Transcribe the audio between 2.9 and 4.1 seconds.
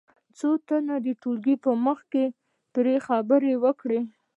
خبرې وکړي.